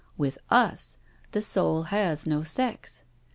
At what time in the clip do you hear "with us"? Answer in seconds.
0.17-0.97